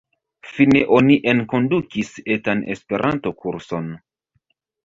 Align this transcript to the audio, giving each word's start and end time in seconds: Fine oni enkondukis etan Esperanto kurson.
Fine 0.51 0.79
oni 0.99 1.17
enkondukis 1.33 2.09
etan 2.37 2.65
Esperanto 2.77 3.35
kurson. 3.45 3.93